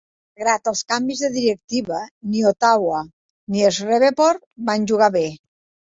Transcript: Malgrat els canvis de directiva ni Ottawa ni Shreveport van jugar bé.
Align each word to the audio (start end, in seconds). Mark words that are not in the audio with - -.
Malgrat 0.37 0.69
els 0.71 0.79
canvis 0.93 1.21
de 1.25 1.29
directiva 1.35 2.01
ni 2.33 2.43
Ottawa 2.55 3.05
ni 3.57 3.65
Shreveport 3.79 4.47
van 4.73 4.93
jugar 4.95 5.15
bé. 5.23 5.29